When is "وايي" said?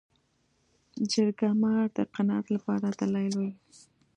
3.37-3.53